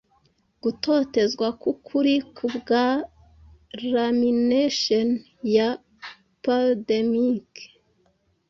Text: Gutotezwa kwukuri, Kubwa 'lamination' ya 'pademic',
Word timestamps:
Gutotezwa 0.63 1.47
kwukuri, 1.61 2.15
Kubwa 2.35 2.83
'lamination' 3.93 5.13
ya 5.55 5.69
'pademic', 5.81 7.55